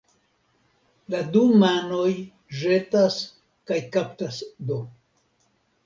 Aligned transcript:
La 1.15 1.19
du 1.35 1.43
manoj 1.65 2.09
ĵetas 2.63 3.21
kaj 3.73 3.81
kaptas 3.99 4.45
do. 4.73 4.85